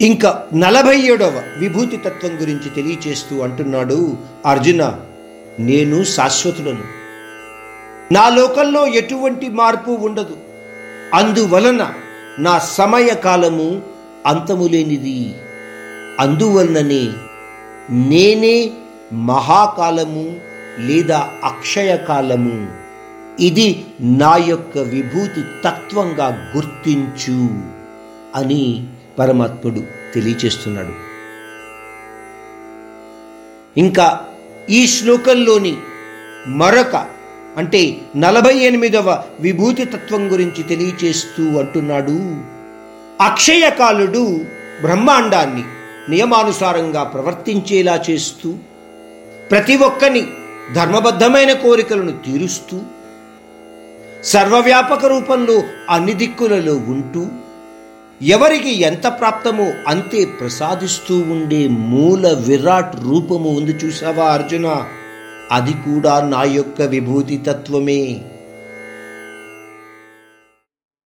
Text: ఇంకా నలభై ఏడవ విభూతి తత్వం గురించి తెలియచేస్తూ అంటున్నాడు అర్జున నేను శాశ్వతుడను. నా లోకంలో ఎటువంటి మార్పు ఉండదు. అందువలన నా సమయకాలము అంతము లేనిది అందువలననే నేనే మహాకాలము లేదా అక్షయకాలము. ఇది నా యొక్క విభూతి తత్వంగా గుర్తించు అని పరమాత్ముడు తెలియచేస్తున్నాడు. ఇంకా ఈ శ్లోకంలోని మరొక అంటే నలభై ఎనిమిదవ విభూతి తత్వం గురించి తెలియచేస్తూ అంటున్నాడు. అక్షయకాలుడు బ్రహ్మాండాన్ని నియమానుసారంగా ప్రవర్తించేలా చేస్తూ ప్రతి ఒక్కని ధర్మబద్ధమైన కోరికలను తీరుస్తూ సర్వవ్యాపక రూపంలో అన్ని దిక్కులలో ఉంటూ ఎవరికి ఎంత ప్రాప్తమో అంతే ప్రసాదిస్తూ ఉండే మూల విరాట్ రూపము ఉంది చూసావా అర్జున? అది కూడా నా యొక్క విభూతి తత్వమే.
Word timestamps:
ఇంకా 0.00 0.46
నలభై 0.54 1.00
ఏడవ 1.00 1.42
విభూతి 1.58 1.96
తత్వం 1.96 2.40
గురించి 2.40 2.70
తెలియచేస్తూ 2.70 3.40
అంటున్నాడు 3.40 4.16
అర్జున 4.46 5.00
నేను 5.58 6.04
శాశ్వతుడను. 6.04 6.84
నా 8.12 8.28
లోకంలో 8.28 8.86
ఎటువంటి 8.86 9.48
మార్పు 9.48 9.90
ఉండదు. 9.90 10.36
అందువలన 11.14 11.92
నా 12.38 12.58
సమయకాలము 12.58 13.82
అంతము 14.26 14.66
లేనిది 14.66 15.34
అందువలననే 16.20 17.08
నేనే 17.90 18.70
మహాకాలము 19.12 20.36
లేదా 20.78 21.28
అక్షయకాలము. 21.44 22.68
ఇది 23.40 23.84
నా 24.00 24.36
యొక్క 24.36 24.78
విభూతి 24.78 25.42
తత్వంగా 25.64 26.52
గుర్తించు 26.56 27.48
అని 28.40 28.86
పరమాత్ముడు 29.18 29.84
తెలియచేస్తున్నాడు. 30.14 30.92
ఇంకా 33.78 34.20
ఈ 34.70 34.86
శ్లోకంలోని 34.86 35.76
మరొక 36.46 37.06
అంటే 37.56 38.00
నలభై 38.16 38.54
ఎనిమిదవ 38.54 39.24
విభూతి 39.40 39.84
తత్వం 39.84 40.32
గురించి 40.32 40.62
తెలియచేస్తూ 40.62 41.58
అంటున్నాడు. 41.58 42.44
అక్షయకాలుడు 43.24 44.40
బ్రహ్మాండాన్ని 44.80 45.64
నియమానుసారంగా 46.10 47.02
ప్రవర్తించేలా 47.02 48.04
చేస్తూ 48.10 48.54
ప్రతి 49.50 49.76
ఒక్కని 49.76 50.26
ధర్మబద్ధమైన 50.74 51.52
కోరికలను 51.52 52.12
తీరుస్తూ 52.12 52.80
సర్వవ్యాపక 54.24 55.04
రూపంలో 55.04 55.62
అన్ని 55.90 56.14
దిక్కులలో 56.14 56.74
ఉంటూ 56.74 57.26
ఎవరికి 58.24 58.82
ఎంత 58.82 59.06
ప్రాప్తమో 59.06 59.70
అంతే 59.88 60.24
ప్రసాదిస్తూ 60.24 61.18
ఉండే 61.18 61.68
మూల 61.68 62.28
విరాట్ 62.46 62.96
రూపము 62.96 63.50
ఉంది 63.50 63.70
చూసావా 63.70 64.24
అర్జున? 64.24 64.86
అది 65.52 65.72
కూడా 65.72 66.20
నా 66.20 66.42
యొక్క 66.42 66.82
విభూతి 66.82 67.36
తత్వమే. 67.36 68.20